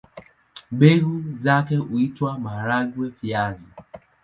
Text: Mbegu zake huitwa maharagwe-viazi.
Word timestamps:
Mbegu 0.71 1.23
zake 1.37 1.75
huitwa 1.75 2.39
maharagwe-viazi. 2.39 3.67